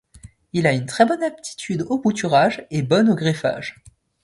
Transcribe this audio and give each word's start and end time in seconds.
Il 0.53 0.65
a 0.65 0.73
une 0.73 0.87
très 0.87 1.05
bonne 1.05 1.21
aptitude 1.21 1.85
au 1.87 1.99
bouturage 1.99 2.65
et 2.71 2.81
bonne 2.81 3.07
au 3.07 3.13
greffage. 3.15 3.83